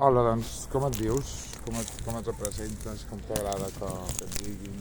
Hola, 0.00 0.22
doncs, 0.24 0.50
com 0.72 0.86
et 0.86 0.94
dius? 0.96 1.30
Com 1.60 1.74
et, 1.76 1.88
com 2.06 2.16
et 2.16 2.28
representes? 2.30 3.02
Com 3.10 3.18
t'agrada 3.28 3.66
que, 3.74 3.88
que 4.16 4.28
et 4.28 4.38
diguin? 4.38 4.78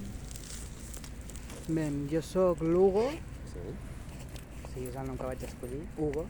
Bé, 1.75 1.87
jo 2.13 2.21
sóc 2.23 2.61
l'Hugo, 2.63 3.03
Sí? 3.51 3.63
sí, 4.69 4.85
és 4.85 4.95
el 4.95 5.09
nom 5.09 5.17
que 5.19 5.27
vaig 5.27 5.43
escollir, 5.43 5.81
Hugo, 5.97 6.23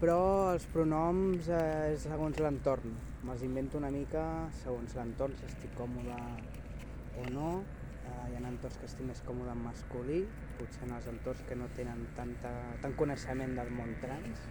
però 0.00 0.16
els 0.54 0.64
pronoms 0.72 1.50
eh, 1.52 1.90
és 1.90 2.08
segons 2.08 2.40
l'entorn. 2.40 2.96
Me'ls 3.28 3.44
invento 3.44 3.76
una 3.76 3.92
mica 3.92 4.24
segons 4.62 4.96
l'entorn, 4.96 5.36
si 5.36 5.50
estic 5.50 5.76
còmode 5.76 6.16
o 7.20 7.28
no. 7.36 7.52
Eh, 8.06 8.16
hi 8.30 8.40
ha 8.40 8.44
entorns 8.54 8.80
que 8.80 8.88
estic 8.88 9.04
més 9.12 9.20
còmode 9.28 9.52
en 9.52 9.60
masculí, 9.68 10.22
potser 10.56 10.88
en 10.88 10.96
els 10.96 11.12
entorns 11.12 11.44
que 11.44 11.60
no 11.60 11.68
tenen 11.76 12.08
tanta, 12.16 12.56
tant 12.80 12.96
coneixement 13.04 13.52
del 13.60 13.76
món 13.76 13.92
trans 14.00 14.48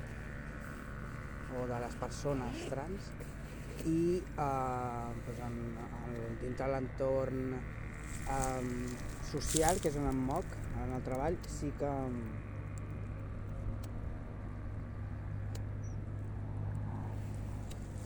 o 1.57 1.65
de 1.69 1.79
les 1.83 1.95
persones 2.01 2.65
trans 2.71 3.09
i 3.87 4.19
eh, 4.19 5.07
doncs 5.25 5.41
en, 5.47 5.57
en, 5.87 6.19
dintre 6.43 6.67
l'entorn 6.73 7.55
eh, 7.55 8.67
social, 9.31 9.79
que 9.79 9.91
és 9.91 9.97
on 10.01 10.09
em 10.11 10.21
moc 10.29 10.59
en 10.83 10.93
el 10.97 11.03
treball, 11.07 11.39
sí 11.47 11.71
que 11.79 11.93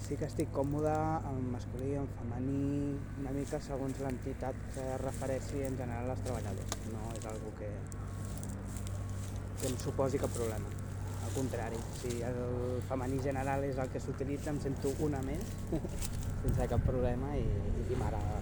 sí 0.04 0.18
que 0.20 0.28
estic 0.28 0.50
còmode 0.52 0.94
en 1.30 1.38
masculí, 1.54 1.94
en 1.96 2.10
femení, 2.18 3.00
una 3.22 3.32
mica 3.38 3.62
segons 3.64 4.02
l'entitat 4.04 4.60
que 4.76 4.84
refereixi 5.02 5.64
en 5.70 5.80
general 5.80 6.12
als 6.14 6.26
treballadors. 6.28 6.78
No 6.92 7.08
és 7.16 7.28
algo 7.32 7.56
que, 7.58 7.73
que 9.62 9.72
em 9.72 9.84
suposi 9.88 10.22
cap 10.22 10.36
problema. 10.36 10.83
Contrari, 11.34 11.78
si 11.98 12.20
el 12.22 12.82
femení 12.88 13.18
general 13.23 13.64
és 13.66 13.78
el 13.82 13.90
que 13.90 14.00
s'utilitza, 14.04 14.52
em 14.54 14.60
sento 14.62 14.92
una 15.02 15.22
més, 15.26 15.48
sense 16.44 16.68
cap 16.70 16.84
problema 16.86 17.32
i, 17.40 17.42
i 17.90 17.98
m'agrada. 17.98 18.42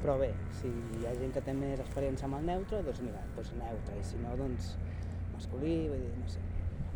Però 0.00 0.14
bé, 0.20 0.30
si 0.60 0.70
hi 0.96 1.04
ha 1.04 1.12
gent 1.18 1.34
que 1.34 1.42
té 1.44 1.52
més 1.56 1.80
experiència 1.84 2.24
amb 2.28 2.38
el 2.38 2.46
neutre, 2.48 2.80
doncs 2.86 3.02
mira, 3.04 3.20
doncs 3.36 3.52
neutre, 3.58 3.98
i 4.00 4.04
si 4.08 4.20
no, 4.22 4.32
doncs 4.40 4.70
masculí, 5.34 5.74
vull 5.92 6.00
dir, 6.06 6.14
no 6.22 6.28
sé, 6.32 6.40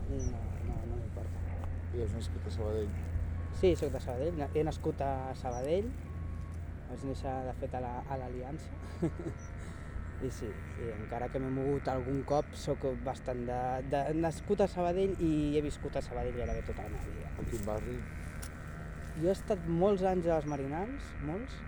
no, 0.08 0.40
no, 0.70 0.78
no 0.88 0.96
m'importa. 1.02 1.44
I 1.94 2.02
has 2.06 2.16
nascut 2.16 2.48
a 2.48 2.54
Sabadell. 2.56 2.88
Sí, 3.60 3.74
sóc 3.76 3.92
de 3.94 4.00
Sabadell, 4.02 4.40
he 4.56 4.64
nascut 4.66 5.04
a 5.04 5.12
Sabadell, 5.36 5.92
vaig 6.88 7.04
néixer 7.10 7.34
de 7.50 7.54
fet 7.60 7.76
a 7.76 7.84
la- 7.84 8.00
a 8.08 8.18
l'Aliança, 8.22 8.72
i 10.22 10.30
sí, 10.30 10.48
sí, 10.76 10.88
encara 10.94 11.28
que 11.28 11.40
m'he 11.42 11.50
mogut 11.52 11.88
algun 11.90 12.22
cop, 12.28 12.52
sóc 12.56 12.86
bastant 13.04 13.42
de, 13.48 13.60
de... 13.90 14.02
nascut 14.16 14.62
a 14.62 14.68
Sabadell 14.70 15.14
i 15.18 15.30
he 15.56 15.62
viscut 15.64 15.96
a 15.98 16.02
Sabadell 16.04 16.38
gairebé 16.38 16.62
tota 16.68 16.86
la 16.86 16.92
meva 16.94 17.10
vida. 17.10 17.32
A 17.34 17.46
quin 17.50 17.64
barri? 17.66 17.96
Jo 19.20 19.30
he 19.30 19.34
estat 19.34 19.66
molts 19.82 20.04
anys 20.10 20.28
als 20.32 20.46
Marinals, 20.50 21.10
molts, 21.26 21.58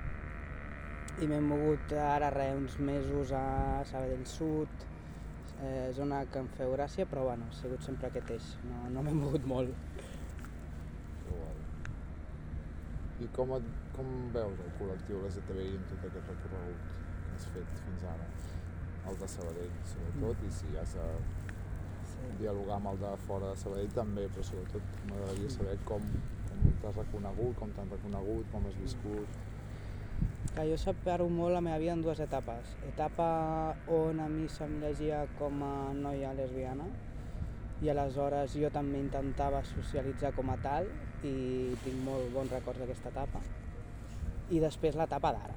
i 1.22 1.28
m'he 1.28 1.40
mogut 1.42 1.94
ara 2.00 2.30
re, 2.34 2.50
uns 2.56 2.78
mesos 2.78 3.32
a 3.36 3.44
Sabadell 3.90 4.24
Sud, 4.30 4.86
eh, 5.60 5.90
zona 5.96 6.24
que 6.30 6.42
em 6.42 6.50
feu 6.56 6.74
gràcia, 6.74 7.06
però 7.10 7.26
bueno, 7.30 7.48
ha 7.50 7.58
sigut 7.60 7.84
sempre 7.86 8.10
aquest 8.10 8.30
eix, 8.38 8.52
no, 8.70 8.84
no 8.94 9.04
m'he 9.06 9.16
mogut 9.16 9.48
molt. 9.48 10.04
I 13.24 13.26
com, 13.32 13.54
et, 13.56 13.68
com 13.96 14.08
veus 14.34 14.58
el 14.60 14.72
col·lectiu 14.76 15.22
LGTBI 15.24 15.70
en 15.78 15.84
tot 15.88 16.02
aquest 16.04 16.32
recorregut 16.34 17.05
que 17.36 17.42
has 17.42 17.52
fet 17.52 17.80
fins 17.84 18.04
ara? 18.08 18.26
El 19.10 19.18
de 19.20 19.28
Sabadell, 19.28 19.74
sobretot, 19.86 20.44
i 20.46 20.50
si 20.50 20.76
has 20.80 20.94
de 20.94 21.08
Sí. 22.06 22.30
dialogar 22.38 22.76
amb 22.76 22.86
el 22.92 22.98
de 22.98 23.16
fora 23.26 23.50
de 23.50 23.56
Sabadell 23.56 23.92
també, 23.92 24.26
però 24.28 24.42
sobretot 24.42 24.82
m'agradaria 25.08 25.50
saber 25.50 25.76
com, 25.84 26.00
com 26.48 26.72
t'has 26.82 26.96
reconegut, 26.96 27.56
com 27.58 27.70
t'han 27.76 27.90
reconegut, 27.90 28.50
com 28.52 28.66
has 28.66 28.76
viscut. 28.80 29.26
Clar, 30.54 30.66
jo 30.66 30.76
separo 30.76 31.28
molt 31.28 31.52
la 31.52 31.60
meva 31.60 31.78
vida 31.78 31.92
en 31.92 32.02
dues 32.02 32.20
etapes. 32.20 32.76
Etapa 32.88 33.76
on 33.88 34.20
a 34.20 34.28
mi 34.28 34.48
se'm 34.48 34.80
llegia 34.80 35.26
com 35.38 35.62
a 35.62 35.92
noia 35.92 36.32
lesbiana 36.32 36.86
i 37.82 37.90
aleshores 37.90 38.54
jo 38.54 38.70
també 38.70 38.98
intentava 38.98 39.62
socialitzar 39.64 40.32
com 40.34 40.48
a 40.50 40.56
tal 40.56 40.86
i 41.22 41.76
tinc 41.84 42.02
molt 42.04 42.32
bons 42.32 42.50
records 42.50 42.78
d'aquesta 42.80 43.10
etapa. 43.10 43.40
I 44.50 44.60
després 44.60 44.94
l'etapa 44.96 45.32
d'ara, 45.32 45.54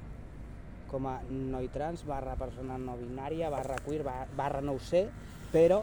com 0.90 1.06
a 1.06 1.16
noi 1.30 1.68
trans, 1.70 2.02
barra 2.08 2.34
persona 2.36 2.76
no 2.78 2.96
binària, 2.98 3.50
barra 3.52 3.78
queer, 3.84 4.02
ba- 4.06 4.26
barra 4.36 4.60
no 4.60 4.74
ho 4.74 4.80
sé, 4.82 5.06
però 5.52 5.82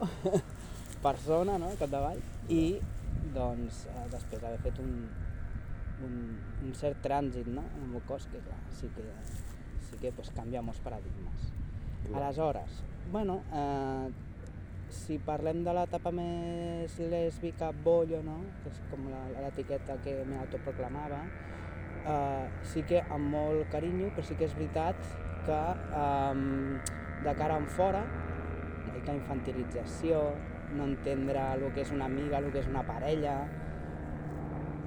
persona, 1.07 1.57
no?, 1.57 1.71
capdavall. 1.79 2.19
I, 2.51 2.79
doncs, 3.33 3.85
eh, 3.91 4.05
després 4.11 4.41
d'haver 4.43 4.59
fet 4.63 4.77
un, 4.83 4.91
un, 6.03 6.13
un 6.63 6.73
cert 6.77 6.99
trànsit 7.03 7.47
no? 7.47 7.63
en 7.75 7.83
el 7.85 7.91
meu 7.95 8.03
cos, 8.07 8.27
que 8.31 8.39
clar, 8.43 8.59
sí 8.75 8.91
que, 8.95 9.07
sí 9.89 9.99
que 10.01 10.11
pues, 10.15 10.31
canvia 10.35 10.61
molts 10.63 10.79
paradigmes. 10.83 11.49
Aleshores, 12.13 12.81
bueno, 13.11 13.41
eh, 13.51 14.07
si 14.93 15.17
parlem 15.19 15.63
de 15.65 15.73
l'etapa 15.75 16.11
més 16.15 16.93
lèsbica, 16.99 17.73
bollo, 17.83 18.21
no? 18.23 18.37
que 18.63 18.71
és 18.71 18.79
com 18.91 19.09
la- 19.11 19.27
l'etiqueta 19.43 19.97
que 20.03 20.21
m'autoproclamava, 20.27 21.25
eh, 22.07 22.47
sí 22.63 22.83
que 22.87 23.01
amb 23.03 23.33
molt 23.33 23.67
carinyo, 23.73 24.11
però 24.15 24.25
sí 24.25 24.37
que 24.39 24.47
és 24.47 24.55
veritat 24.57 24.99
que 25.47 25.61
eh, 26.01 26.35
de 27.23 27.33
cara 27.39 27.57
en 27.59 27.67
fora, 27.71 28.03
mica 28.93 29.15
infantilització, 29.15 30.21
no 30.75 30.87
entendre 30.87 31.41
el 31.55 31.67
que 31.73 31.83
és 31.85 31.91
una 31.95 32.07
amiga, 32.11 32.39
el 32.39 32.51
que 32.51 32.61
és 32.63 32.69
una 32.69 32.83
parella, 32.87 33.37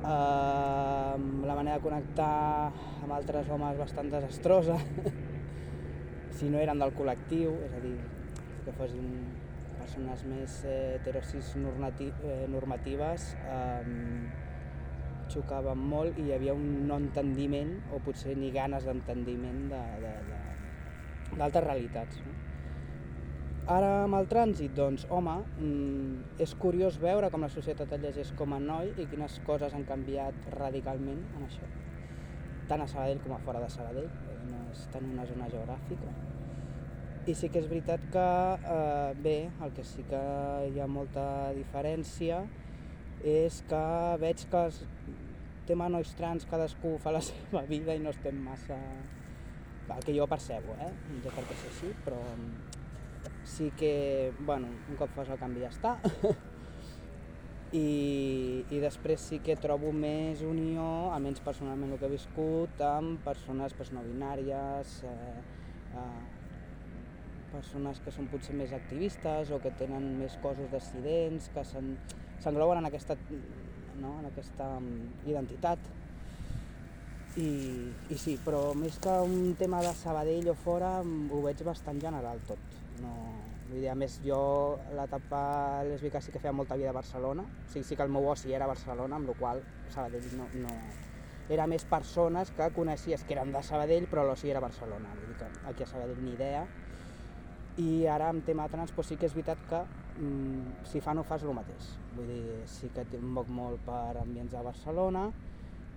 eh, 0.00 1.16
la 1.50 1.59
manera 1.59 1.76
de 1.76 1.84
connectar 1.84 2.32
amb 3.03 3.12
altres 3.16 3.50
homes 3.50 3.78
bastant 3.80 4.10
desastrosa, 4.12 4.78
si 6.36 6.48
no 6.48 6.60
eren 6.60 6.80
del 6.80 6.97
col·lectiu, 6.97 7.56
és 7.66 7.76
a 7.76 7.84
dir, 7.84 7.97
que 8.64 8.76
fossin 8.76 9.09
persones 9.80 10.22
més 10.28 10.60
eh, 10.69 10.97
heterosis 10.98 11.54
normati 11.60 12.10
eh, 12.12 12.44
normatives, 12.53 13.32
eh, 13.48 14.48
xocaven 15.32 15.80
molt 15.92 16.18
i 16.18 16.28
hi 16.28 16.36
havia 16.36 16.54
un 16.56 16.86
no 16.88 16.98
entendiment, 17.00 17.76
o 17.94 18.00
potser 18.04 18.36
ni 18.38 18.50
ganes 18.54 18.86
d'entendiment 18.88 19.66
d'altres 19.72 21.54
de, 21.54 21.66
realitats. 21.66 22.22
No? 22.26 22.38
Ara 23.70 23.91
amb 24.02 24.16
el 24.18 24.26
trànsit, 24.26 24.72
doncs, 24.74 25.04
home, 25.14 25.36
mm, 25.60 26.41
és 26.42 26.54
curiós 26.58 26.96
veure 26.98 27.28
com 27.30 27.44
la 27.44 27.50
societat 27.52 27.92
et 27.92 28.02
llegeix 28.02 28.32
com 28.38 28.52
a 28.56 28.58
noi 28.58 28.91
i 28.98 29.06
quines 29.06 29.36
coses 29.46 29.74
han 29.74 29.84
canviat 29.86 30.48
radicalment 30.56 31.20
en 31.36 31.44
això. 31.47 31.68
Tant 32.68 32.82
a 32.82 32.88
Sabadell 32.88 33.20
com 33.22 33.36
a 33.36 33.38
fora 33.44 33.60
de 33.60 33.68
Sabadell, 33.70 34.08
eh, 34.08 34.38
no 34.50 34.64
és 34.72 34.86
tant 34.91 35.06
una 35.12 35.26
zona 35.26 35.48
geogràfica. 35.52 36.14
I 37.26 37.34
sí 37.34 37.48
que 37.48 37.60
és 37.60 37.68
veritat 37.68 38.00
que, 38.10 38.26
eh, 38.74 39.14
bé, 39.22 39.50
el 39.62 39.72
que 39.72 39.84
sí 39.84 40.02
que 40.02 40.20
hi 40.72 40.80
ha 40.80 40.86
molta 40.86 41.52
diferència 41.52 42.42
és 43.25 43.62
que 43.69 43.84
veig 44.20 44.44
que 44.50 44.64
el 44.69 44.76
tema 45.69 45.88
nois 45.92 46.12
trans 46.19 46.47
cadascú 46.50 46.97
fa 46.98 47.12
la 47.14 47.22
seva 47.28 47.64
vida 47.69 47.94
i 47.94 48.03
no 48.03 48.14
estem 48.14 48.38
massa... 48.44 48.78
El 49.91 50.04
que 50.06 50.12
jo 50.14 50.22
percebo, 50.31 50.76
eh? 50.78 50.92
Sé 51.25 51.32
per 51.34 51.42
què 51.48 51.54
és 51.56 51.62
així, 51.66 51.88
però 52.04 52.20
sí 53.42 53.72
que, 53.76 54.32
bueno, 54.38 54.69
un 54.88 54.94
cop 55.00 55.10
fas 55.16 55.32
el 55.34 55.41
canvi 55.41 55.64
ja 55.64 55.70
està. 55.72 55.97
I, 57.75 58.64
I 58.70 58.78
després 58.82 59.25
sí 59.32 59.41
que 59.42 59.56
trobo 59.59 59.91
més 59.94 60.44
unió, 60.47 61.10
almenys 61.14 61.42
personalment 61.42 61.91
el 61.94 61.98
que 61.98 62.06
he 62.06 62.14
viscut, 62.14 62.82
amb 62.82 63.19
persones 63.26 63.75
pues, 63.78 63.91
no 63.94 64.03
binàries, 64.06 64.94
eh, 65.10 65.42
eh, 65.98 66.40
persones 67.53 68.00
que 68.05 68.12
són 68.15 68.28
potser 68.33 68.55
més 68.56 68.72
activistes 68.77 69.50
o 69.53 69.59
que 69.62 69.72
tenen 69.78 70.06
més 70.19 70.37
cossos 70.43 70.71
dissidents, 70.72 71.50
que 71.55 71.65
s'en- 71.65 71.97
s'engloben 72.41 72.78
en 72.81 72.88
aquesta, 72.91 73.16
no, 74.00 74.16
en 74.21 74.27
aquesta 74.31 74.72
mm, 74.81 75.27
identitat. 75.28 75.78
I, 77.39 77.51
I 78.10 78.16
sí, 78.19 78.34
però 78.42 78.72
més 78.74 78.97
que 78.98 79.13
un 79.22 79.54
tema 79.59 79.78
de 79.84 79.92
Sabadell 79.95 80.48
o 80.51 80.54
fora, 80.59 80.97
mm, 81.03 81.28
ho 81.30 81.42
veig 81.45 81.63
bastant 81.66 82.01
general 82.03 82.41
tot. 82.48 82.59
No, 83.01 83.13
vull 83.69 83.78
dir, 83.78 83.89
a 83.92 83.95
més, 83.95 84.19
jo 84.24 84.41
l'etapa 84.98 85.84
lèsbica 85.86 86.21
sí 86.21 86.33
que 86.34 86.42
feia 86.42 86.53
molta 86.53 86.77
vida 86.77 86.91
a 86.91 86.97
Barcelona, 86.97 87.45
o 87.47 87.71
sigui, 87.71 87.84
sí 87.86 87.97
que 87.97 88.03
el 88.03 88.10
meu 88.10 88.27
oci 88.33 88.53
era 88.53 88.66
Barcelona, 88.66 89.16
amb 89.21 89.30
la 89.30 89.36
qual 89.39 89.63
Sabadell 89.95 90.27
no, 90.39 90.48
no... 90.65 90.74
Era 91.51 91.65
més 91.66 91.83
persones 91.83 92.53
que 92.54 92.69
coneixies 92.71 93.24
que 93.27 93.34
eren 93.34 93.51
de 93.51 93.63
Sabadell, 93.66 94.04
però 94.10 94.22
l'oci 94.22 94.51
era 94.53 94.60
Barcelona, 94.63 95.09
vull 95.16 95.33
dir 95.33 95.39
que 95.41 95.48
aquí 95.71 95.83
a 95.83 95.86
Sabadell 95.91 96.21
ni 96.22 96.34
idea. 96.36 96.60
I 97.80 98.06
ara 98.12 98.28
amb 98.30 98.44
tema 98.44 98.66
trans 98.68 98.92
doncs 98.92 99.12
sí 99.12 99.16
que 99.16 99.28
és 99.28 99.34
veritat 99.36 99.60
que 99.71 99.80
mm, 100.21 100.84
si 100.91 101.00
fa 101.04 101.15
no 101.16 101.24
fas 101.24 101.44
el 101.47 101.54
mateix. 101.56 101.94
Vull 102.16 102.28
dir, 102.28 102.59
sí 102.68 102.91
que 102.94 103.04
moc 103.22 103.48
molt 103.48 103.80
per 103.86 104.18
ambients 104.21 104.53
de 104.53 104.65
Barcelona 104.66 105.28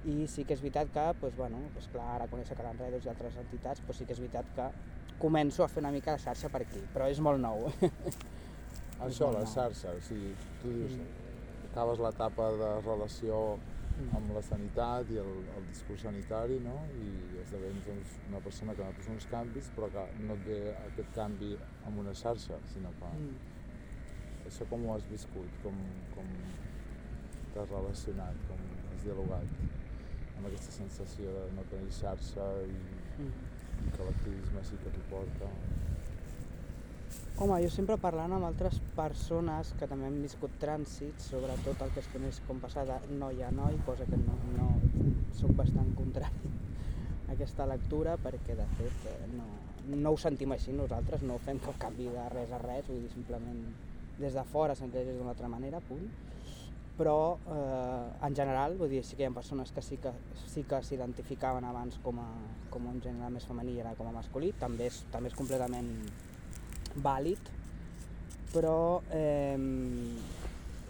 i 0.09 0.27
sí 0.27 0.43
que 0.43 0.55
és 0.55 0.63
veritat 0.63 0.91
que, 0.93 1.05
doncs, 1.21 1.35
bueno, 1.37 1.61
doncs, 1.73 1.89
clar, 1.93 2.09
ara 2.17 2.29
conèixer 2.31 2.57
Calan 2.59 2.79
Redos 2.79 3.05
i 3.07 3.11
altres 3.11 3.37
entitats, 3.39 3.83
doncs 3.87 4.01
sí 4.01 4.07
que 4.07 4.15
és 4.15 4.23
veritat 4.23 4.49
que 4.55 4.69
començo 5.19 5.63
a 5.63 5.69
fer 5.71 5.83
una 5.83 5.93
mica 5.95 6.15
de 6.15 6.23
xarxa 6.23 6.51
per 6.51 6.63
aquí, 6.65 6.81
però 6.93 7.07
és 7.11 7.21
molt 7.23 7.39
nou. 7.39 7.69
Això, 9.05 9.29
molt 9.29 9.39
la 9.39 9.45
nou. 9.45 9.53
xarxa, 9.53 9.93
o 9.95 10.03
sigui, 10.03 10.33
tu 10.61 10.73
dius, 10.75 10.97
acabes 11.69 12.03
l'etapa 12.03 12.51
de 12.59 12.73
relació 12.83 13.39
Mm. 13.55 13.72
Amb 14.17 14.31
la 14.33 14.41
sanitat 14.41 15.09
i 15.13 15.17
el, 15.21 15.31
el 15.57 15.65
discurs 15.69 16.01
sanitari, 16.01 16.57
no? 16.65 16.75
I 16.97 17.39
esdevens 17.43 17.85
doncs, 17.87 18.15
una 18.29 18.39
persona 18.41 18.73
que 18.73 18.83
notes 18.87 19.09
uns 19.13 19.27
canvis, 19.31 19.69
però 19.75 19.89
que 19.93 20.05
no 20.25 20.33
et 20.39 20.45
ve 20.47 20.59
aquest 20.87 21.11
canvi 21.15 21.51
amb 21.85 21.99
una 22.01 22.13
xarxa, 22.17 22.57
sinó 22.73 22.89
que 22.99 23.11
Mm. 23.13 23.35
això 24.49 24.65
com 24.69 24.85
ho 24.85 24.95
has 24.95 25.05
viscut, 25.09 25.49
com, 25.63 25.77
com 26.15 26.25
t'has 27.53 27.69
relacionat, 27.69 28.35
com 28.49 28.59
has 28.91 29.03
dialogat 29.05 29.45
amb 30.37 30.47
aquesta 30.49 30.71
sensació 30.71 31.31
de 31.37 31.45
no 31.55 31.61
tenir 31.71 31.91
xarxa 31.91 32.49
i, 32.65 32.75
Mm. 33.21 33.31
i 33.87 33.91
que 33.95 34.03
l'activisme 34.09 34.63
sí 34.63 34.75
que 34.83 34.89
t'ho 34.89 35.03
porta. 35.09 35.47
Home, 37.37 37.61
jo 37.63 37.69
sempre 37.69 37.97
parlant 37.97 38.33
amb 38.33 38.45
altres 38.45 38.79
persones 38.95 39.73
que 39.79 39.87
també 39.89 40.07
han 40.07 40.19
viscut 40.23 40.53
trànsits, 40.61 41.29
sobretot 41.33 41.81
el 41.85 41.93
que 41.93 42.01
es 42.03 42.09
coneix 42.13 42.39
com 42.47 42.59
passar 42.63 42.85
de 42.89 42.97
noi 43.19 43.41
a 43.43 43.51
noi, 43.51 43.77
cosa 43.87 44.07
que 44.09 44.19
no, 44.21 44.37
no 44.57 44.69
soc 45.39 45.55
bastant 45.57 45.93
contrari 45.97 46.51
a 47.27 47.33
aquesta 47.35 47.65
lectura 47.69 48.17
perquè 48.21 48.57
de 48.59 48.67
fet 48.77 49.07
eh, 49.09 49.15
no, 49.33 49.47
no 49.95 50.13
ho 50.13 50.19
sentim 50.19 50.53
així 50.55 50.75
nosaltres, 50.75 51.23
no 51.25 51.39
fem 51.45 51.61
cap 51.63 51.79
canvi 51.87 52.09
de 52.13 52.27
res 52.33 52.53
a 52.53 52.61
res, 52.61 52.85
vull 52.89 53.01
dir, 53.01 53.11
simplement 53.13 53.63
des 54.19 54.37
de 54.37 54.43
fora 54.51 54.75
s'entén 54.77 55.09
d'una 55.09 55.33
altra 55.33 55.49
manera, 55.49 55.81
punt. 55.87 56.05
Però 56.93 57.39
eh, 57.49 58.27
en 58.27 58.35
general, 58.37 58.77
vull 58.77 58.91
dir, 58.91 59.01
sí 59.01 59.17
que 59.17 59.25
hi 59.25 59.29
ha 59.31 59.33
persones 59.33 59.73
que 59.73 59.81
sí 59.81 59.97
que 59.97 60.11
sí 60.45 60.61
que 60.69 60.83
s'identificaven 60.85 61.65
abans 61.65 61.97
com 62.03 62.21
a, 62.21 62.27
com 62.69 62.85
un 62.91 63.01
gènere 63.01 63.31
més 63.33 63.49
femení 63.49 63.73
i 63.73 63.81
ara 63.81 63.95
com 63.97 64.11
a 64.11 64.13
masculí, 64.13 64.53
també 64.61 64.91
és, 64.91 65.01
també 65.11 65.31
és 65.31 65.37
completament 65.39 65.89
vàlid, 67.01 67.49
però 68.53 69.01
eh, 69.11 69.57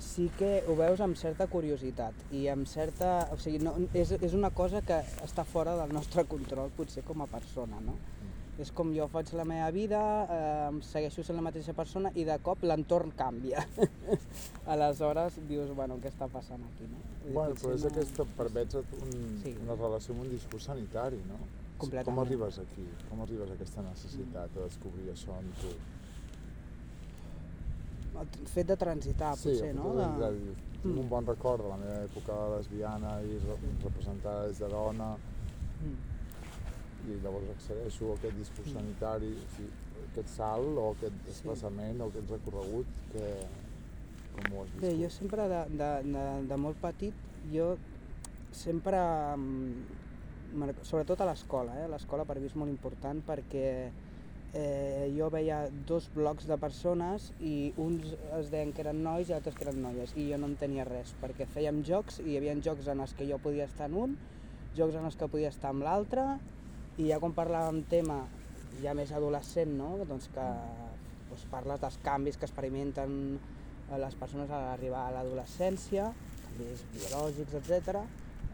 sí 0.03 0.29
que 0.37 0.63
ho 0.67 0.75
veus 0.75 0.99
amb 1.01 1.15
certa 1.17 1.47
curiositat 1.47 2.13
i 2.35 2.45
amb 2.51 2.67
certa... 2.67 3.29
O 3.33 3.37
sigui, 3.41 3.61
no, 3.63 3.73
és, 3.95 4.11
és 4.19 4.33
una 4.37 4.51
cosa 4.51 4.81
que 4.85 4.99
està 5.25 5.45
fora 5.47 5.77
del 5.79 5.93
nostre 5.95 6.25
control 6.29 6.69
potser 6.77 7.03
com 7.07 7.23
a 7.23 7.27
persona, 7.31 7.79
no? 7.85 7.95
És 8.61 8.69
com 8.69 8.91
jo 8.93 9.07
faig 9.09 9.31
la 9.33 9.47
meva 9.49 9.71
vida, 9.73 9.99
eh, 10.29 10.81
segueixo 10.85 11.23
sent 11.25 11.39
la 11.39 11.45
mateixa 11.47 11.73
persona 11.73 12.11
i 12.13 12.21
de 12.27 12.35
cop 12.45 12.61
l'entorn 12.67 13.09
canvia. 13.17 13.63
Aleshores 14.75 15.39
dius, 15.49 15.71
bueno, 15.75 15.97
què 16.03 16.11
està 16.11 16.27
passant 16.29 16.61
aquí, 16.67 16.85
no? 16.91 16.99
Dir, 17.23 17.33
Bueno, 17.33 17.55
però 17.57 17.73
és 17.73 17.81
no- 17.87 17.89
aquesta, 17.89 18.27
permets 18.37 18.75
un, 18.77 19.41
Sí. 19.41 19.55
una 19.63 19.75
relació 19.79 20.13
amb 20.13 20.25
un 20.27 20.29
discurs 20.35 20.69
sanitari, 20.69 21.17
no? 21.31 21.39
Com 22.05 22.19
arribes 22.21 22.59
aquí? 22.61 22.85
Com 23.09 23.21
arribes 23.25 23.49
a 23.49 23.53
aquesta 23.57 23.81
necessitat 23.83 24.53
de 24.55 24.61
descobrir 24.69 25.09
això 25.11 25.33
en 25.39 25.49
tu? 25.59 25.71
El 28.21 28.27
fet 28.47 28.67
de 28.67 28.75
transitar, 28.77 29.35
sí, 29.37 29.49
potser, 29.49 29.73
no? 29.75 29.93
de- 29.95 30.07
De... 30.19 30.31
de- 30.39 30.55
tinc 30.83 30.97
un 30.99 31.07
bon 31.09 31.25
record 31.25 31.61
de 31.63 31.69
la 31.69 31.77
meva 31.79 31.99
època 32.03 32.35
lesbiana 32.57 33.13
i 33.23 33.37
re- 33.39 33.57
representada 33.83 34.47
des 34.47 34.59
de 34.59 34.67
dona 34.69 35.15
Mm. 35.83 37.09
i 37.09 37.15
llavors 37.23 37.49
accedeixo 37.55 38.11
a 38.11 38.15
aquest 38.15 38.35
discurs 38.37 38.71
sanitari, 38.71 39.31
o 39.33 39.47
sigui, 39.55 39.71
aquest 40.11 40.29
salt 40.29 40.77
o 40.77 40.89
aquest 40.91 41.17
desplaçament 41.27 41.99
o 42.01 42.07
aquest 42.07 42.29
recorregut 42.31 42.85
que 43.11 43.25
com 44.35 44.53
ho 44.53 44.61
has 44.63 44.69
viscut? 44.71 44.81
Bé, 44.89 44.93
jo 45.03 45.09
sempre 45.09 45.47
de, 45.49 45.61
de, 45.81 45.89
de, 46.13 46.23
de 46.47 46.57
molt 46.57 46.77
petit, 46.81 47.13
jo 47.51 47.77
sempre, 48.51 49.01
mm, 49.35 50.71
sobretot 50.83 51.19
a 51.21 51.25
l'escola, 51.25 51.75
eh? 51.83 51.87
l'escola 51.89 52.23
per 52.25 52.39
mi 52.39 52.45
és 52.45 52.55
molt 52.55 52.69
important 52.71 53.23
perquè 53.27 53.91
eh, 54.53 55.09
jo 55.17 55.29
veia 55.33 55.63
dos 55.89 56.09
blocs 56.13 56.45
de 56.49 56.57
persones 56.61 57.31
i 57.41 57.73
uns 57.81 58.13
es 58.37 58.51
deien 58.53 58.73
que 58.73 58.83
eren 58.85 59.01
nois 59.03 59.29
i 59.29 59.35
altres 59.35 59.57
que 59.57 59.65
eren 59.65 59.81
noies 59.81 60.13
i 60.15 60.29
jo 60.29 60.37
no 60.37 60.51
en 60.51 60.55
tenia 60.61 60.85
res 60.87 61.15
perquè 61.21 61.47
fèiem 61.49 61.81
jocs 61.87 62.21
i 62.21 62.31
hi 62.31 62.37
havia 62.37 62.55
jocs 62.61 62.87
en 62.93 63.01
els 63.01 63.15
que 63.17 63.27
jo 63.29 63.41
podia 63.41 63.65
estar 63.69 63.89
en 63.89 63.97
un, 64.05 64.15
jocs 64.77 64.95
en 64.99 65.09
els 65.09 65.17
que 65.17 65.29
podia 65.29 65.49
estar 65.53 65.73
amb 65.73 65.85
l'altre 65.85 66.27
i 67.01 67.09
ja 67.09 67.19
quan 67.19 67.33
parlàvem 67.33 67.81
tema 67.89 68.21
ja 68.81 68.93
més 68.97 69.11
adolescent, 69.13 69.73
no? 69.77 69.95
doncs 70.09 70.29
que 70.33 70.45
doncs 71.29 71.45
parles 71.49 71.81
dels 71.81 71.97
canvis 72.05 72.37
que 72.37 72.45
experimenten 72.45 73.13
eh, 73.37 73.97
les 73.97 74.17
persones 74.19 74.51
a 74.51 74.61
l'arribar 74.67 75.07
a 75.07 75.13
l'adolescència, 75.17 76.11
canvis 76.43 76.83
biològics, 76.93 77.57
etc. 77.61 78.03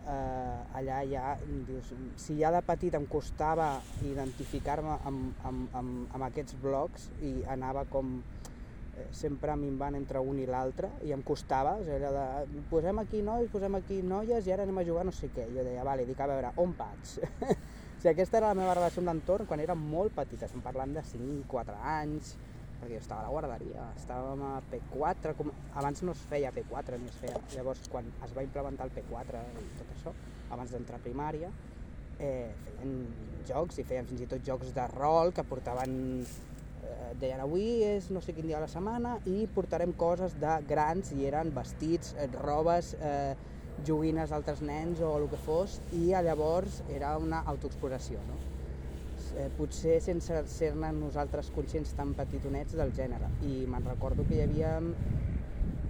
Eh, 0.10 0.78
allà 0.80 1.04
ja 1.06 1.36
dius, 1.68 1.92
si 2.18 2.40
ja 2.40 2.50
de 2.54 2.62
petit 2.66 2.96
em 2.98 3.04
costava 3.06 3.68
identificar-me 4.08 4.96
amb, 5.06 5.44
amb, 5.46 5.76
amb, 5.78 6.16
amb 6.16 6.26
aquests 6.26 6.56
blocs 6.64 7.10
i 7.28 7.34
anava 7.54 7.84
com 7.92 8.16
eh, 8.18 9.06
sempre 9.14 9.54
minvant 9.60 10.00
entre 10.00 10.24
un 10.32 10.40
i 10.42 10.48
l'altre 10.50 10.90
i 11.06 11.14
em 11.14 11.22
costava, 11.26 11.76
o 11.78 11.86
sigui, 11.86 12.10
de 12.16 12.64
posem 12.72 13.04
aquí 13.04 13.22
nois, 13.26 13.52
posem 13.54 13.78
aquí 13.78 14.00
noies 14.02 14.50
i 14.50 14.56
ara 14.56 14.66
anem 14.66 14.82
a 14.82 14.88
jugar 14.88 15.06
no 15.06 15.14
sé 15.14 15.30
què. 15.36 15.46
Jo 15.54 15.68
deia, 15.68 15.86
vale, 15.86 16.08
dic, 16.10 16.18
a 16.18 16.30
veure, 16.32 16.56
on 16.64 16.74
vaig? 16.80 17.14
o 17.54 18.00
sigui, 18.00 18.14
aquesta 18.16 18.42
era 18.42 18.50
la 18.50 18.58
meva 18.58 18.80
relació 18.80 19.04
amb 19.04 19.12
l'entorn 19.12 19.52
quan 19.52 19.62
era 19.62 19.78
molt 19.78 20.18
petita, 20.18 20.50
estem 20.50 20.66
parlant 20.66 20.98
de 20.98 21.06
5-4 21.12 21.78
anys, 22.00 22.34
perquè 22.80 22.96
jo 22.96 23.02
estava 23.04 23.22
a 23.22 23.28
la 23.28 23.34
guarderia, 23.34 23.88
estàvem 24.00 24.44
a 24.48 24.54
P4, 24.72 25.34
com... 25.38 25.52
abans 25.82 26.04
no 26.08 26.16
es 26.16 26.22
feia 26.30 26.52
P4 26.56 27.00
ni 27.00 27.12
es 27.12 27.18
feia, 27.20 27.42
llavors 27.56 27.84
quan 27.92 28.08
es 28.26 28.36
va 28.36 28.46
implementar 28.46 28.88
el 28.88 28.94
P4 28.96 29.42
i 29.64 29.68
tot 29.80 29.96
això, 29.96 30.14
abans 30.56 30.72
d'entrar 30.76 31.00
a 31.00 31.04
primària, 31.04 31.52
eh, 32.20 32.52
feien 32.66 32.96
jocs 33.48 33.80
i 33.80 33.88
feien 33.88 34.08
fins 34.10 34.24
i 34.24 34.30
tot 34.30 34.46
jocs 34.46 34.74
de 34.76 34.88
rol 34.94 35.34
que 35.36 35.46
portaven 35.48 35.94
eh, 36.24 37.12
deien 37.20 37.44
avui 37.44 37.84
és 37.88 38.10
no 38.14 38.24
sé 38.24 38.36
quin 38.36 38.48
dia 38.48 38.60
de 38.60 38.66
la 38.68 38.72
setmana 38.72 39.18
i 39.30 39.48
portarem 39.56 39.94
coses 39.98 40.36
de 40.40 40.58
grans 40.70 41.14
i 41.16 41.26
eren 41.30 41.54
vestits, 41.56 42.16
eh, 42.18 42.30
robes, 42.40 42.96
eh, 43.00 43.36
joguines 43.88 44.32
d'altres 44.32 44.62
nens 44.62 45.00
o 45.00 45.16
el 45.18 45.30
que 45.32 45.40
fos 45.40 45.80
i 45.96 46.10
llavors 46.12 46.82
era 46.92 47.18
una 47.18 47.44
autoexploració, 47.48 48.20
no? 48.28 48.59
Eh, 49.40 49.48
potser 49.56 50.02
sense 50.04 50.36
ser-ne 50.52 50.90
nosaltres 50.92 51.48
conscients 51.56 51.94
tan 51.96 52.10
petitonets 52.18 52.76
del 52.76 52.90
gènere 52.96 53.30
i 53.48 53.62
me'n 53.72 53.86
recordo 53.88 54.26
que 54.28 54.36
hi 54.36 54.42
havia 54.44 54.74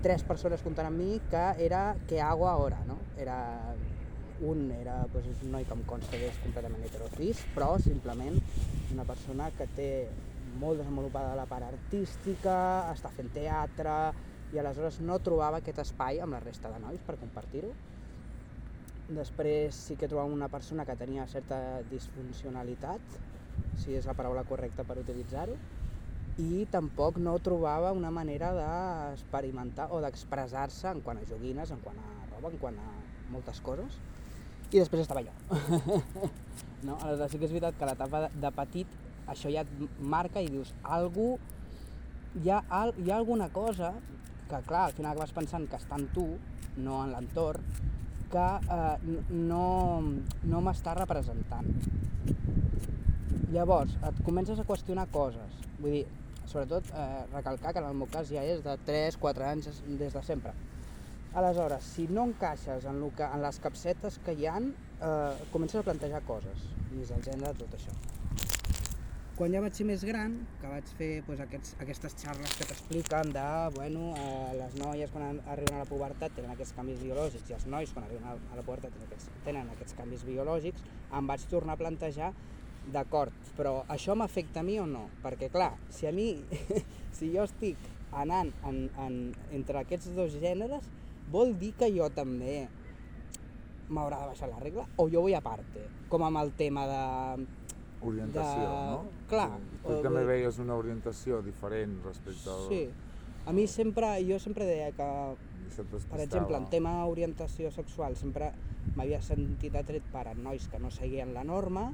tres 0.03 0.21
persones 0.27 0.61
comptant 0.61 0.91
amb 0.91 1.01
mi 1.01 1.15
que 1.31 1.45
era 1.65 1.95
que 2.05 2.19
hago 2.21 2.45
ahora, 2.47 2.77
no? 2.85 2.99
Era 3.17 3.39
un 4.45 4.69
era 4.71 4.99
pues, 5.11 5.25
un 5.41 5.51
noi 5.55 5.65
que 5.65 5.73
em 5.73 5.81
consta 5.89 6.19
que 6.19 6.29
és 6.29 6.37
completament 6.43 6.85
heterocis, 6.85 7.41
però 7.55 7.71
simplement 7.81 8.37
una 8.93 9.05
persona 9.09 9.49
que 9.57 9.65
té 9.73 9.89
molt 10.61 10.83
desenvolupada 10.83 11.33
la 11.39 11.47
part 11.49 11.71
artística, 11.71 12.55
està 12.93 13.09
fent 13.17 13.33
teatre, 13.33 13.97
i 14.53 14.61
aleshores 14.61 15.01
no 15.01 15.17
trobava 15.25 15.57
aquest 15.57 15.81
espai 15.87 16.21
amb 16.21 16.37
la 16.37 16.43
resta 16.45 16.69
de 16.69 16.83
nois 16.85 17.01
per 17.05 17.17
compartir-ho. 17.17 17.73
Després 19.09 19.73
sí 19.89 19.97
que 19.97 20.07
trobava 20.07 20.29
una 20.29 20.49
persona 20.53 20.85
que 20.85 20.95
tenia 20.97 21.25
certa 21.27 21.81
disfuncionalitat, 21.89 23.17
si 23.79 23.95
és 23.97 24.07
la 24.09 24.15
paraula 24.17 24.45
correcta 24.47 24.85
per 24.87 24.99
utilitzar-ho, 25.01 25.57
i 26.39 26.65
tampoc 26.71 27.17
no 27.19 27.35
trobava 27.43 27.91
una 27.95 28.11
manera 28.15 28.53
d'experimentar 28.55 29.89
o 29.91 29.99
d'expressar-se 30.03 30.87
en 30.93 31.01
quant 31.03 31.19
a 31.19 31.25
joguines, 31.27 31.71
en 31.71 31.81
quant 31.83 31.99
a 31.99 32.29
roba, 32.31 32.51
en 32.53 32.61
quant 32.61 32.79
a 32.79 32.93
moltes 33.33 33.59
coses. 33.65 33.99
I 34.69 34.79
després 34.79 35.03
estava 35.03 35.23
jo. 35.25 35.33
no? 36.87 36.95
Aleshores 36.95 37.33
sí 37.33 37.39
que 37.41 37.49
és 37.49 37.55
veritat 37.55 37.77
que 37.79 37.89
l'etapa 37.89 38.27
de, 38.29 38.51
petit 38.55 38.97
això 39.29 39.51
ja 39.51 39.65
et 39.65 39.99
marca 39.99 40.41
i 40.41 40.49
dius, 40.49 40.71
algú, 40.83 41.33
hi 42.39 42.53
ha, 42.53 42.61
hi 42.61 43.11
ha 43.11 43.17
alguna 43.17 43.49
cosa 43.53 43.93
que 44.49 44.61
clar, 44.65 44.87
al 44.87 44.95
final 44.97 45.13
acabes 45.13 45.35
pensant 45.35 45.67
que 45.69 45.77
està 45.77 45.99
en 45.99 46.07
tu, 46.15 46.25
no 46.81 47.03
en 47.03 47.13
l'entorn, 47.13 47.65
que 48.31 48.47
eh, 48.77 49.19
no, 49.29 49.65
no 50.49 50.61
m'està 50.65 50.95
representant. 50.97 51.69
Llavors, 53.53 53.95
et 54.05 54.23
comences 54.25 54.59
a 54.59 54.65
qüestionar 54.67 55.07
coses. 55.13 55.59
Vull 55.79 55.95
dir, 55.99 56.05
sobretot 56.49 56.89
eh, 56.93 57.25
recalcar 57.33 57.73
que 57.73 57.81
en 57.83 57.87
el 57.89 57.97
meu 57.97 58.09
cas 58.09 58.29
ja 58.29 58.43
és 58.45 58.61
de 58.65 58.75
3-4 58.87 59.45
anys 59.51 59.81
des 59.99 60.13
de 60.13 60.23
sempre. 60.25 60.53
Aleshores, 61.37 61.83
si 61.95 62.07
no 62.09 62.23
encaixes 62.25 62.85
en, 62.89 63.03
que, 63.15 63.23
en 63.25 63.41
les 63.45 63.59
capsetes 63.61 64.17
que 64.25 64.33
hi 64.33 64.47
han, 64.49 64.71
eh, 64.99 65.49
comences 65.53 65.81
a 65.81 65.85
plantejar 65.85 66.23
coses, 66.25 66.63
dins 66.91 67.11
el 67.13 67.21
gènere, 67.25 67.53
tot 67.59 67.75
això. 67.77 67.93
Quan 69.39 69.53
ja 69.55 69.61
vaig 69.63 69.71
ser 69.77 69.85
més 69.87 70.01
gran, 70.03 70.33
que 70.59 70.67
vaig 70.67 70.89
fer 70.99 71.09
doncs, 71.23 71.39
aquests, 71.45 71.75
aquestes 71.79 72.15
xarles 72.19 72.57
que 72.59 72.65
t'expliquen 72.67 73.29
de, 73.31 73.45
bueno, 73.77 74.09
eh, 74.19 74.49
les 74.59 74.73
noies 74.81 75.13
quan 75.13 75.23
an- 75.29 75.39
arriben 75.53 75.77
a 75.77 75.85
la 75.85 75.87
pubertat 75.87 76.33
tenen 76.35 76.51
aquests 76.51 76.73
canvis 76.75 76.99
biològics 77.05 77.49
i 77.49 77.55
els 77.55 77.65
nois 77.71 77.93
quan 77.95 78.03
arriben 78.09 78.25
a 78.27 78.57
la 78.57 78.65
pubertat 78.67 78.91
tenen 78.91 79.07
aquests, 79.07 79.29
tenen 79.45 79.69
aquests 79.77 79.95
canvis 80.01 80.25
biològics, 80.27 80.83
em 81.15 81.29
vaig 81.31 81.45
tornar 81.53 81.77
a 81.77 81.81
plantejar 81.85 82.33
d'acord, 82.93 83.33
però 83.57 83.83
això 83.91 84.15
m'afecta 84.15 84.61
a 84.61 84.65
mi 84.65 84.79
o 84.79 84.85
no? 84.89 85.07
Perquè 85.23 85.49
clar, 85.53 85.73
si 85.93 86.07
a 86.07 86.11
mi, 86.15 86.31
si 87.17 87.31
jo 87.35 87.45
estic 87.47 87.77
anant 88.11 88.51
en, 88.65 88.87
en, 89.05 89.17
entre 89.53 89.83
aquests 89.83 90.13
dos 90.15 90.35
gèneres, 90.41 90.85
vol 91.31 91.53
dir 91.59 91.73
que 91.77 91.91
jo 91.93 92.09
també 92.09 92.63
m'haurà 93.89 94.21
de 94.21 94.31
baixar 94.31 94.49
la 94.49 94.59
regla 94.61 94.85
o 94.97 95.07
jo 95.09 95.23
vull 95.25 95.35
a 95.37 95.41
parte, 95.45 95.85
com 96.09 96.25
amb 96.25 96.41
el 96.41 96.53
tema 96.57 96.85
de... 96.89 97.47
Orientació, 98.05 98.63
de- 98.63 98.89
no? 98.93 98.99
clar, 99.27 99.51
Sí. 99.59 99.79
Tu 99.83 99.93
o 99.95 100.01
també 100.03 100.23
veies 100.27 100.57
una 100.59 100.75
orientació 100.79 101.41
diferent 101.43 101.97
respecte 102.05 102.49
al... 102.51 102.67
Sí, 102.69 102.81
a 103.45 103.53
mi 103.55 103.65
sempre, 103.67 104.11
jo 104.27 104.39
sempre 104.39 104.67
deia 104.67 104.91
que 104.91 105.07
Per 106.09 106.19
exemple, 106.19 106.57
en 106.57 106.65
tema 106.69 107.05
orientació 107.05 107.69
sexual, 107.71 108.15
sempre 108.17 108.51
m'havia 108.97 109.19
sentit 109.21 109.75
atret 109.77 110.05
per 110.11 110.27
a 110.31 110.33
nois 110.33 110.65
que 110.67 110.79
no 110.81 110.89
seguien 110.91 111.33
la 111.35 111.43
norma, 111.47 111.89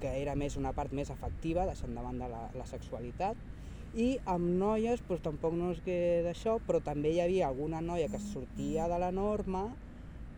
que 0.00 0.12
era 0.22 0.34
més 0.38 0.56
una 0.56 0.72
part 0.76 0.92
més 0.96 1.10
afectiva, 1.12 1.66
deixant 1.68 1.94
de 1.94 2.04
banda 2.04 2.28
la, 2.30 2.46
la 2.56 2.66
sexualitat, 2.68 3.36
i 3.94 4.14
amb 4.30 4.46
noies 4.60 5.02
doncs, 5.06 5.22
tampoc 5.24 5.54
no 5.58 5.72
és 5.74 5.80
que 5.84 5.98
d'això, 6.26 6.58
però 6.66 6.80
també 6.84 7.14
hi 7.14 7.22
havia 7.24 7.48
alguna 7.48 7.80
noia 7.82 8.08
que 8.10 8.20
sortia 8.22 8.86
de 8.90 8.98
la 9.02 9.10
norma 9.10 9.66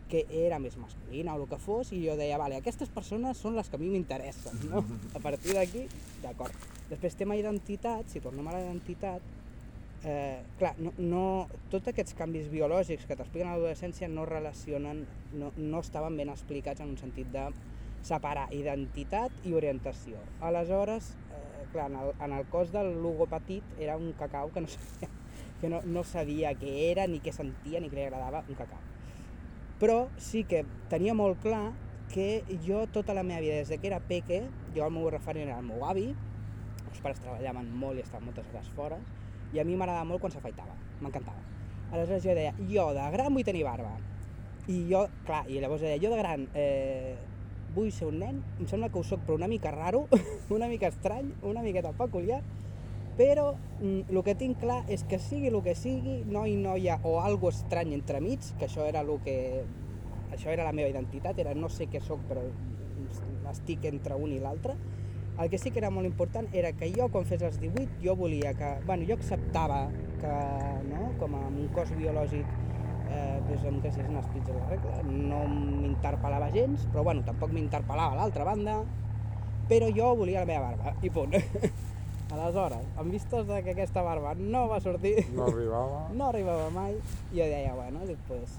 que 0.09 0.25
era 0.45 0.59
més 0.61 0.75
masculina 0.77 1.33
o 1.33 1.41
el 1.41 1.47
que 1.49 1.57
fos, 1.57 1.89
i 1.95 2.01
jo 2.03 2.17
deia, 2.19 2.37
vale, 2.37 2.59
aquestes 2.59 2.91
persones 2.93 3.39
són 3.39 3.55
les 3.57 3.69
que 3.69 3.79
a 3.79 3.81
mi 3.81 3.89
m'interessen, 3.89 4.59
no? 4.69 4.83
A 5.17 5.21
partir 5.23 5.55
d'aquí, 5.57 5.87
d'acord. 6.21 6.67
Després, 6.89 7.15
tema 7.17 7.37
identitat, 7.39 8.11
si 8.11 8.21
tornem 8.21 8.49
a 8.49 8.53
la 8.53 8.61
identitat, 8.61 9.25
eh, 10.03 10.43
clar, 10.59 10.75
no, 10.77 10.93
no, 10.99 11.23
tots 11.71 11.89
aquests 11.89 12.13
canvis 12.19 12.49
biològics 12.51 13.07
que 13.07 13.17
t'expliquen 13.17 13.49
a 13.49 13.55
l'adolescència 13.55 14.09
no 14.11 14.27
relacionen, 14.29 15.05
no, 15.39 15.53
no 15.57 15.81
estaven 15.81 16.19
ben 16.19 16.29
explicats 16.33 16.83
en 16.83 16.93
un 16.93 16.99
sentit 16.99 17.31
de 17.33 17.47
separar 18.03 18.49
identitat 18.51 19.31
i 19.47 19.53
orientació. 19.55 20.19
Aleshores, 20.43 21.13
eh, 21.31 21.65
clar, 21.71 21.89
en 21.89 21.99
el, 22.01 22.11
en 22.19 22.33
el 22.37 22.45
cos 22.51 22.71
del 22.73 22.91
Lugo 23.01 23.27
petit 23.31 23.63
era 23.79 23.95
un 23.97 24.11
cacau 24.19 24.51
que 24.51 24.61
no 24.61 24.67
sabia, 24.67 25.09
que 25.61 25.69
no, 25.69 25.81
no 25.85 26.03
sabia 26.03 26.53
què 26.59 26.73
era, 26.91 27.07
ni 27.07 27.21
què 27.23 27.31
sentia, 27.31 27.79
ni 27.79 27.89
què 27.89 28.01
li 28.01 28.05
agradava, 28.09 28.43
un 28.49 28.59
cacau. 28.59 28.83
Però 29.79 29.97
sí 30.21 30.43
que 30.47 30.65
tenia 30.91 31.15
molt 31.15 31.39
clar 31.43 31.71
que 32.11 32.43
jo 32.67 32.83
tota 32.93 33.15
la 33.15 33.23
meva 33.23 33.41
vida, 33.41 33.55
des 33.57 33.71
de 33.71 33.79
que 33.79 33.89
era 33.89 34.03
peque, 34.03 34.43
jo 34.75 34.85
el 34.85 34.93
meu 34.93 35.09
referent 35.09 35.47
era 35.47 35.57
el 35.63 35.65
meu 35.65 35.83
avi, 35.87 36.11
els 36.83 37.01
pares 37.01 37.23
treballaven 37.23 37.71
molt 37.71 37.97
i 37.97 38.03
estaven 38.03 38.27
moltes 38.27 38.47
hores 38.51 38.69
fora, 38.75 38.99
i 39.53 39.59
a 39.59 39.65
mi 39.65 39.77
m'agradava 39.79 40.05
molt 40.11 40.21
quan 40.21 40.33
s'afaitava, 40.33 40.75
m'encantava. 41.01 41.41
Aleshores 41.93 42.23
jo 42.25 42.35
deia, 42.35 42.53
jo 42.69 42.89
de 42.93 43.11
gran 43.15 43.33
vull 43.33 43.47
tenir 43.47 43.63
barba. 43.65 43.95
I 44.71 44.77
jo, 44.87 45.01
clar, 45.27 45.43
i 45.51 45.59
llavors 45.59 45.83
deia, 45.83 45.99
jo 45.99 46.11
de 46.13 46.19
gran 46.21 46.45
eh, 46.55 47.17
vull 47.75 47.91
ser 47.91 48.07
un 48.09 48.19
nen, 48.21 48.41
em 48.59 48.67
sembla 48.69 48.89
que 48.93 48.99
ho 48.99 49.05
soc, 49.07 49.23
però 49.25 49.37
una 49.39 49.49
mica 49.49 49.71
raro, 49.73 50.05
una 50.57 50.69
mica 50.71 50.89
estrany, 50.91 51.31
una 51.49 51.63
miqueta 51.65 51.93
peculiar, 51.97 52.41
però 53.17 53.53
mm, 53.53 54.09
el 54.09 54.21
que 54.25 54.35
tinc 54.37 54.59
clar 54.61 54.81
és 54.91 55.05
que 55.09 55.19
sigui 55.21 55.51
el 55.51 55.59
que 55.65 55.75
sigui, 55.77 56.21
noi, 56.29 56.55
noia 56.57 56.99
o 57.03 57.19
algo 57.21 57.51
estrany 57.53 57.93
entremig, 57.93 58.53
que 58.59 58.69
això 58.69 58.87
era 58.89 59.05
el 59.05 59.17
que... 59.25 59.37
Això 60.33 60.49
era 60.49 60.63
la 60.65 60.73
meva 60.73 60.89
identitat, 60.89 61.37
era 61.37 61.51
no 61.53 61.67
sé 61.69 61.85
què 61.93 61.99
sóc, 62.01 62.23
però 62.25 62.41
estic 63.51 63.83
entre 63.85 64.17
un 64.17 64.31
i 64.33 64.39
l'altre. 64.41 64.73
El 65.37 65.49
que 65.49 65.59
sí 65.61 65.69
que 65.69 65.77
era 65.81 65.91
molt 65.93 66.09
important 66.09 66.47
era 66.53 66.71
que 66.77 66.89
jo, 66.93 67.07
quan 67.13 67.25
fes 67.29 67.41
els 67.45 67.59
18, 67.61 67.99
jo 68.01 68.15
volia 68.17 68.53
que... 68.57 68.71
Bueno, 68.85 69.05
jo 69.09 69.17
acceptava 69.17 69.87
que, 70.21 70.33
no?, 70.89 71.11
com 71.21 71.37
a 71.37 71.45
un 71.49 71.69
cos 71.73 71.93
biològic 71.97 72.49
eh, 73.13 73.39
doncs 73.47 73.63
em 73.69 73.79
quedessin 73.83 74.17
els 74.17 74.29
pits 74.33 74.51
a 74.51 74.57
la 74.57 74.65
regla, 74.71 74.99
no 75.05 75.43
m'interpel·lava 75.47 76.49
gens, 76.53 76.87
però 76.91 77.05
bueno, 77.07 77.23
tampoc 77.27 77.53
m'interpel·lava 77.53 78.17
l'altra 78.17 78.47
banda, 78.47 78.79
però 79.69 79.89
jo 79.95 80.13
volia 80.19 80.43
la 80.43 80.49
meva 80.49 80.71
barba, 80.71 80.95
i 81.01 81.11
punt. 81.13 81.37
Aleshores, 82.33 82.85
en 82.97 83.11
vistes 83.13 83.45
de 83.45 83.59
que 83.61 83.75
aquesta 83.75 84.01
barba 84.01 84.33
no 84.39 84.65
va 84.71 84.79
sortir, 84.81 85.19
No 85.35 85.45
arribava. 85.45 86.07
no 86.17 86.29
arribava 86.31 86.69
mai, 86.73 86.97
jo 87.31 87.45
deia, 87.45 87.75
bueno, 87.77 88.05
dic, 88.09 88.21
pues, 88.27 88.57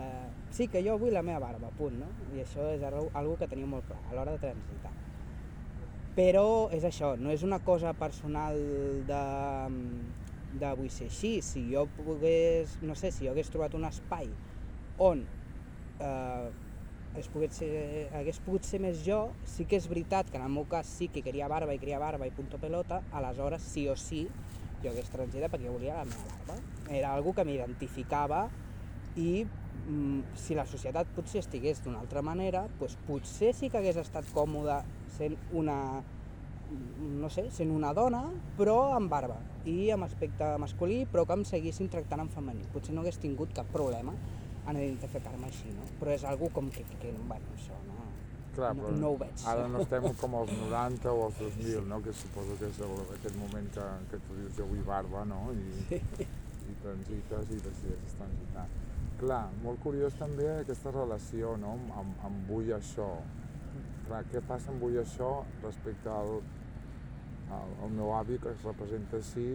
eh, 0.00 0.28
sí 0.54 0.68
que 0.72 0.84
jo 0.86 0.96
vull 0.98 1.12
la 1.12 1.24
meva 1.26 1.42
barba, 1.42 1.72
punt, 1.78 1.98
no? 2.00 2.08
I 2.34 2.44
això 2.46 2.70
és 2.72 2.82
algo 2.82 3.10
algo 3.12 3.36
que 3.40 3.50
tenia 3.50 3.68
molt 3.68 3.86
clar 3.90 4.00
a 4.08 4.16
l'hora 4.16 4.36
de 4.38 4.46
transitar. 4.46 4.94
Però 6.14 6.70
és 6.70 6.84
això, 6.86 7.16
no 7.18 7.32
és 7.34 7.42
una 7.42 7.58
cosa 7.58 7.90
personal 7.98 8.56
de, 9.08 9.22
de 10.60 10.74
vull 10.78 10.90
ser 10.92 11.08
així. 11.10 11.36
Si 11.42 11.66
jo 11.72 11.86
pogués, 11.98 12.78
no 12.82 12.96
sé, 12.98 13.10
si 13.14 13.26
jo 13.26 13.34
hagués 13.34 13.50
trobat 13.52 13.74
un 13.74 13.86
espai 13.88 14.28
on 15.02 15.24
eh, 16.00 16.50
es 17.18 17.28
pogués 17.30 17.54
ser, 17.54 18.08
hagués 18.14 18.40
pogut 18.42 18.66
ser 18.66 18.80
més 18.82 19.02
jo, 19.06 19.18
sí 19.46 19.66
que 19.70 19.78
és 19.78 19.86
veritat 19.90 20.30
que 20.30 20.38
en 20.40 20.46
el 20.46 20.52
meu 20.54 20.66
cas 20.70 20.88
sí 20.90 21.08
que 21.12 21.22
queria 21.22 21.48
barba 21.50 21.74
i 21.74 21.80
queria 21.82 22.00
barba 22.02 22.26
i 22.26 22.34
punto 22.34 22.58
pelota, 22.58 23.02
aleshores 23.14 23.62
sí 23.62 23.86
o 23.88 23.94
sí 23.98 24.24
jo 24.82 24.90
hagués 24.90 25.10
transitat 25.12 25.52
perquè 25.52 25.68
jo 25.68 25.76
volia 25.76 26.00
la 26.00 26.08
meva 26.08 26.26
barba. 26.34 26.58
Era 26.90 27.14
algo 27.14 27.32
que 27.32 27.46
m'identificava 27.46 28.48
i 29.16 29.44
mm, 29.44 30.34
si 30.38 30.58
la 30.58 30.66
societat 30.66 31.14
potser 31.14 31.44
estigués 31.44 31.80
d'una 31.84 32.02
altra 32.02 32.22
manera, 32.22 32.66
doncs 32.80 32.98
potser 33.06 33.54
sí 33.54 33.70
que 33.70 33.80
hagués 33.80 34.02
estat 34.02 34.28
còmode 34.34 34.82
sent 35.14 35.38
una, 35.54 35.78
no 37.22 37.30
sé, 37.30 37.48
sent 37.54 37.70
una 37.70 37.94
dona, 37.94 38.26
però 38.58 38.78
amb 38.98 39.10
barba 39.12 39.38
i 39.70 39.90
amb 39.94 40.04
aspecte 40.06 40.48
masculí, 40.60 41.04
però 41.10 41.24
que 41.26 41.36
em 41.38 41.44
seguissin 41.48 41.88
tractant 41.92 42.24
en 42.24 42.30
femení. 42.32 42.64
Potser 42.72 42.94
no 42.94 43.02
hagués 43.04 43.18
tingut 43.22 43.54
cap 43.56 43.70
problema 43.72 44.14
en 44.68 44.76
identificar-me 44.80 45.48
així, 45.48 45.72
no? 45.76 45.86
Però 46.00 46.12
és 46.14 46.24
algo 46.24 46.50
com 46.52 46.70
que, 46.72 46.84
que, 46.88 47.00
que 47.02 47.12
bueno, 47.28 47.56
això 47.56 47.76
no, 47.88 48.04
Clar, 48.54 48.70
no, 48.78 48.90
no 49.00 49.10
ho 49.10 49.18
veig. 49.18 49.44
Ara 49.50 49.66
no 49.68 49.80
estem 49.82 50.06
com 50.20 50.36
als 50.38 50.52
90 50.54 51.10
o 51.12 51.24
als 51.26 51.38
2000, 51.40 51.88
no? 51.90 52.00
que 52.04 52.12
suposo 52.14 52.54
que 52.60 52.68
és 52.70 52.80
el, 52.86 52.92
aquest 53.16 53.36
moment 53.40 53.66
que, 53.74 53.86
que 54.12 54.20
tu 54.28 54.36
dius 54.38 54.54
jo 54.58 54.68
vull 54.70 54.84
barba, 54.86 55.24
no? 55.26 55.40
I, 55.52 55.64
Sí. 55.90 55.98
i 56.64 56.74
transites 56.80 57.50
i 57.50 57.58
decideixes 57.60 58.14
transitar. 58.20 58.66
Clar, 59.20 59.42
molt 59.64 59.82
curiós 59.82 60.14
també 60.18 60.46
aquesta 60.60 60.92
relació 60.94 61.56
no? 61.60 61.74
amb, 61.98 62.14
amb 62.24 62.48
vull 62.50 62.70
això. 62.76 63.08
Clar, 64.06 64.22
què 64.30 64.40
passa 64.46 64.70
amb 64.72 64.84
vull 64.86 65.00
això 65.02 65.32
respecte 65.64 66.10
al, 66.12 66.38
al, 67.50 67.72
al 67.84 67.90
meu 67.90 68.12
avi 68.16 68.38
que 68.38 68.50
es 68.54 68.62
representa 68.64 69.16
així 69.16 69.48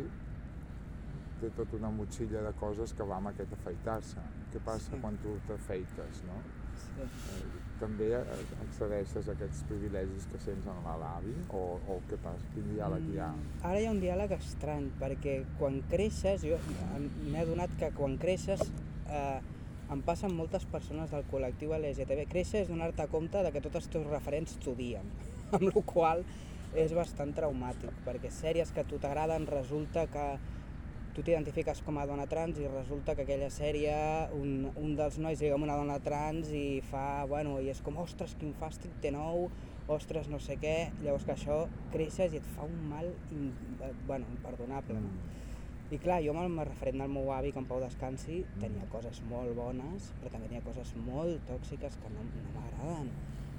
té 1.40 1.50
tota 1.56 1.78
una 1.78 1.90
motxilla 1.96 2.42
de 2.44 2.52
coses 2.60 2.92
que 2.94 3.06
va 3.08 3.16
amb 3.22 3.30
aquest 3.32 3.54
afaitar-se. 3.56 4.20
Què 4.52 4.60
passa 4.66 4.92
Sí. 4.92 5.00
quan 5.02 5.16
tu 5.24 5.38
t'afeites, 5.48 6.24
no? 6.28 6.40
Sí. 6.80 7.06
Eh, 7.06 7.68
també 7.80 8.10
accedeixes 8.16 9.30
a 9.30 9.32
aquests 9.32 9.62
privilegis 9.70 10.26
que 10.32 10.40
sents 10.44 10.68
en 10.68 10.82
l'avi 11.00 11.34
o, 11.56 11.80
o 11.88 12.00
què 12.10 12.18
passa? 12.24 12.44
Quin 12.54 12.68
diàleg 12.74 13.06
hi 13.14 13.20
ha? 13.24 13.30
Mm, 13.32 13.64
Ara 13.70 13.80
hi 13.80 13.86
ha 13.88 13.92
un 13.96 14.02
diàleg 14.04 14.32
estrany, 14.36 14.90
perquè 15.00 15.38
quan 15.60 15.80
creixes, 15.90 16.44
jo 16.44 16.58
m'he 17.00 17.40
adonat 17.46 17.72
que 17.80 17.92
quan 17.96 18.18
creixes 18.20 18.66
eh, 19.08 19.40
em 19.90 20.02
passen 20.06 20.36
moltes 20.36 20.66
persones 20.70 21.10
del 21.16 21.24
col·lectiu 21.32 21.72
LGTB. 21.78 22.28
Créixer 22.30 22.66
és 22.66 22.68
donar-te 22.70 23.08
compte 23.08 23.42
de 23.44 23.52
que 23.56 23.62
tots 23.64 23.80
els 23.80 23.88
teus 23.96 24.08
referents 24.12 24.58
t'odien, 24.60 25.08
amb 25.56 25.70
la 25.72 25.82
qual 25.88 26.26
és 26.78 26.94
bastant 26.94 27.34
traumàtic, 27.34 27.94
perquè 28.06 28.30
sèries 28.34 28.72
que 28.74 28.84
a 28.84 28.88
tu 28.88 29.00
t'agraden 29.02 29.48
resulta 29.50 30.06
que 30.12 30.26
tu 31.16 31.24
t'identifiques 31.26 31.82
com 31.84 31.98
a 31.98 32.06
dona 32.06 32.28
trans 32.30 32.60
i 32.62 32.68
resulta 32.70 33.16
que 33.18 33.26
aquella 33.26 33.50
sèrie, 33.52 33.96
un, 34.38 34.70
un 34.78 34.94
dels 34.96 35.18
nois 35.20 35.42
lliga 35.42 35.58
amb 35.58 35.66
una 35.66 35.80
dona 35.80 35.98
trans 36.06 36.52
i 36.54 36.82
fa, 36.92 37.26
bueno, 37.28 37.58
i 37.60 37.72
és 37.74 37.82
com, 37.86 37.98
ostres, 38.04 38.38
quin 38.40 38.54
fàstic 38.60 38.94
té 39.02 39.12
nou, 39.16 39.50
ostres, 39.90 40.30
no 40.30 40.38
sé 40.40 40.60
què, 40.62 40.92
llavors 41.02 41.26
que 41.26 41.34
això 41.34 41.64
creixes 41.94 42.36
i 42.36 42.40
et 42.40 42.50
fa 42.54 42.68
un 42.70 42.78
mal, 42.92 43.10
in, 43.34 43.50
bueno, 44.06 44.30
imperdonable, 44.38 45.02
no? 45.02 45.14
I 45.90 45.98
clar, 45.98 46.20
jo 46.22 46.36
amb 46.38 46.62
el 46.62 46.68
referent 46.70 47.02
del 47.02 47.10
meu 47.10 47.32
avi, 47.34 47.50
que 47.50 47.58
en 47.58 47.66
Pau 47.66 47.80
descansi, 47.82 48.44
tenia 48.62 48.86
coses 48.94 49.24
molt 49.26 49.56
bones, 49.58 50.12
però 50.20 50.30
també 50.30 50.46
tenia 50.52 50.62
coses 50.62 50.92
molt 51.02 51.42
tòxiques 51.50 51.98
que 51.98 52.12
no, 52.14 52.28
no 52.30 52.52
m'agraden. 52.54 53.10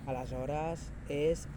Aleshores, 0.07 0.85
és 1.11 1.49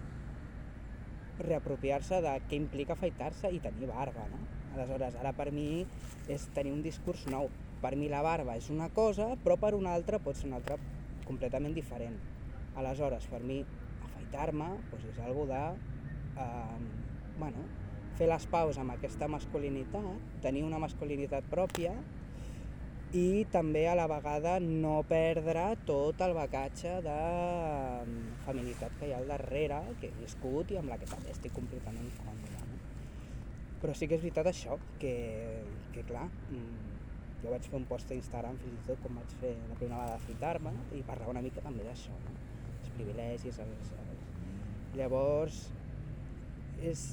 reapropiar-se 1.40 2.22
de 2.22 2.34
què 2.50 2.58
implica 2.60 2.94
afaitar-se 2.94 3.52
i 3.54 3.62
tenir 3.64 3.90
barba, 3.90 4.26
no? 4.32 4.42
Aleshores, 4.74 5.16
ara 5.22 5.34
per 5.38 5.52
mi 5.54 5.84
és 6.32 6.48
tenir 6.56 6.74
un 6.74 6.82
discurs 6.86 7.26
nou. 7.30 7.50
Per 7.84 7.94
mi 8.00 8.08
la 8.10 8.24
barba 8.26 8.56
és 8.58 8.70
una 8.74 8.90
cosa, 8.94 9.34
però 9.44 9.58
per 9.60 9.74
una 9.78 9.94
altra 9.94 10.20
pot 10.24 10.38
ser 10.40 10.48
una 10.50 10.62
altra 10.62 10.78
completament 11.28 11.76
diferent. 11.76 12.18
Aleshores, 12.80 13.28
per 13.30 13.42
mi, 13.44 13.62
afaitar-me 14.10 14.70
doncs 14.92 15.10
és 15.14 15.24
algo 15.26 15.46
de... 15.50 15.64
Eh, 16.34 16.78
bueno, 17.38 17.66
fer 18.18 18.28
les 18.30 18.46
paus 18.50 18.78
amb 18.82 18.94
aquesta 18.94 19.28
masculinitat, 19.30 20.10
tenir 20.42 20.64
una 20.66 20.80
masculinitat 20.82 21.46
pròpia 21.50 21.94
i 23.14 23.46
també 23.54 23.84
a 23.86 23.94
la 23.94 24.08
vegada 24.10 24.56
no 24.60 24.96
perdre 25.06 25.64
tot 25.86 26.22
el 26.26 26.32
becatge 26.34 26.96
de 27.06 27.18
mm, 28.08 28.40
feminitat 28.48 28.96
que 28.98 29.06
hi 29.06 29.14
ha 29.14 29.20
al 29.22 29.30
darrere, 29.30 29.78
que 30.02 30.10
he 30.10 30.16
viscut 30.18 30.74
i 30.74 30.80
amb 30.80 30.90
la 30.90 30.98
que 30.98 31.10
també 31.12 31.30
estic 31.30 31.54
completament 31.54 32.10
còmode. 32.24 32.64
No? 32.72 32.80
Però 33.84 33.94
sí 33.94 34.10
que 34.10 34.18
és 34.18 34.24
veritat 34.24 34.50
això, 34.50 34.80
que, 35.04 35.14
que 35.94 36.06
clar, 36.10 36.26
mm, 36.50 36.90
jo 37.44 37.54
vaig 37.54 37.70
fer 37.70 37.78
un 37.78 37.86
post 37.92 38.10
a 38.10 38.18
Instagram 38.18 38.58
fins 38.64 38.82
i 38.82 38.88
tot 38.90 39.06
quan 39.06 39.22
vaig 39.22 39.38
fer 39.44 39.54
la 39.60 39.78
primera 39.78 40.02
vegada 40.02 40.18
d'afaitar-me 40.18 40.74
i 40.98 41.06
parlava 41.06 41.38
una 41.38 41.46
mica 41.46 41.62
també 41.62 41.86
d'això, 41.86 42.18
no? 42.26 42.36
els 42.80 42.92
privilegis, 42.98 43.62
els, 43.62 43.94
els... 44.08 44.28
Llavors, 44.98 45.62
és, 46.82 47.06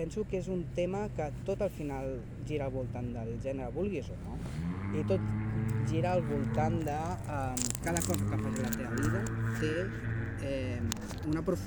penso 0.00 0.24
que 0.28 0.40
és 0.40 0.48
un 0.48 0.64
tema 0.76 1.04
que 1.16 1.28
tot 1.44 1.60
al 1.60 1.72
final 1.76 2.18
gira 2.48 2.70
al 2.70 2.74
voltant 2.74 3.12
del 3.12 3.36
gènere, 3.44 3.72
vulguis 3.76 4.08
o 4.12 4.18
no, 4.24 4.40
i 4.96 5.04
tot 5.08 5.41
gira 5.90 6.12
al 6.12 6.22
voltant 6.22 6.78
de 6.84 6.96
eh, 7.36 7.54
cada 7.84 8.00
cosa 8.00 8.24
que 8.30 8.38
fas 8.38 8.58
a 8.58 8.62
la 8.62 8.70
teva 8.70 8.94
vida 8.96 9.24
té 9.60 9.74
eh, 10.42 10.80
una 11.28 11.42
prof 11.42 11.60